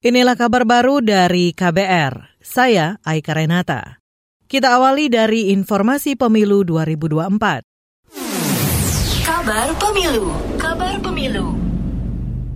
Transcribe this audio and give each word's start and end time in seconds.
Inilah 0.00 0.32
kabar 0.32 0.64
baru 0.64 1.04
dari 1.04 1.52
KBR. 1.52 2.40
Saya 2.40 2.96
Aika 3.04 3.36
Renata. 3.36 4.00
Kita 4.48 4.80
awali 4.80 5.12
dari 5.12 5.52
informasi 5.52 6.16
pemilu 6.16 6.64
2024. 6.64 8.08
Kabar 9.20 9.68
Pemilu. 9.76 10.32
Kabar 10.56 10.96
Pemilu. 11.04 11.52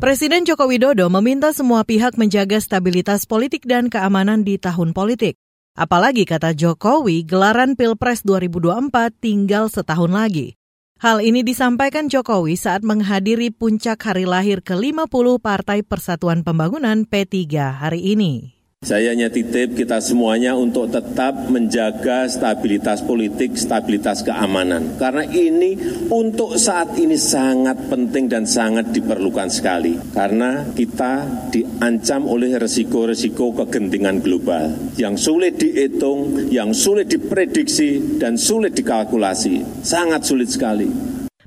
Presiden 0.00 0.48
Joko 0.48 0.64
Widodo 0.64 1.12
meminta 1.12 1.52
semua 1.52 1.84
pihak 1.84 2.16
menjaga 2.16 2.56
stabilitas 2.56 3.28
politik 3.28 3.68
dan 3.68 3.92
keamanan 3.92 4.40
di 4.40 4.56
tahun 4.56 4.96
politik. 4.96 5.36
Apalagi 5.76 6.24
kata 6.24 6.56
Jokowi, 6.56 7.28
gelaran 7.28 7.76
Pilpres 7.76 8.24
2024 8.24 9.12
tinggal 9.12 9.68
setahun 9.68 10.08
lagi. 10.08 10.56
Hal 10.96 11.20
ini 11.20 11.44
disampaikan 11.44 12.08
Jokowi 12.08 12.56
saat 12.56 12.80
menghadiri 12.80 13.52
puncak 13.52 14.00
hari 14.00 14.24
lahir 14.24 14.64
ke-50 14.64 15.36
Partai 15.44 15.84
Persatuan 15.84 16.40
Pembangunan 16.40 17.04
P3 17.04 17.36
hari 17.76 18.16
ini. 18.16 18.55
Saya 18.86 19.10
hanya 19.10 19.26
titip 19.26 19.74
kita 19.74 19.98
semuanya 19.98 20.54
untuk 20.54 20.86
tetap 20.86 21.50
menjaga 21.50 22.30
stabilitas 22.30 23.02
politik, 23.02 23.58
stabilitas 23.58 24.22
keamanan. 24.22 24.94
Karena 24.94 25.26
ini 25.26 25.74
untuk 26.06 26.54
saat 26.54 26.94
ini 26.94 27.18
sangat 27.18 27.90
penting 27.90 28.30
dan 28.30 28.46
sangat 28.46 28.94
diperlukan 28.94 29.50
sekali. 29.50 29.98
Karena 30.14 30.62
kita 30.70 31.26
diancam 31.50 32.30
oleh 32.30 32.54
resiko-resiko 32.62 33.58
kegentingan 33.58 34.22
global 34.22 34.70
yang 34.94 35.18
sulit 35.18 35.58
dihitung, 35.58 36.52
yang 36.54 36.70
sulit 36.70 37.10
diprediksi, 37.10 38.22
dan 38.22 38.38
sulit 38.38 38.70
dikalkulasi. 38.78 39.82
Sangat 39.82 40.22
sulit 40.28 40.46
sekali. 40.46 40.86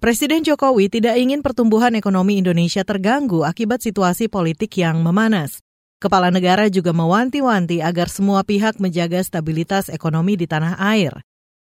Presiden 0.04 0.44
Jokowi 0.44 0.92
tidak 0.92 1.16
ingin 1.16 1.40
pertumbuhan 1.40 1.96
ekonomi 1.96 2.36
Indonesia 2.36 2.84
terganggu 2.84 3.48
akibat 3.48 3.80
situasi 3.80 4.28
politik 4.28 4.76
yang 4.76 5.00
memanas. 5.00 5.69
Kepala 5.99 6.31
negara 6.31 6.71
juga 6.71 6.95
mewanti-wanti 6.95 7.84
agar 7.84 8.08
semua 8.08 8.48
pihak 8.48 8.80
menjaga 8.80 9.20
stabilitas 9.20 9.92
ekonomi 9.92 10.39
di 10.39 10.47
tanah 10.47 10.80
air. 10.80 11.11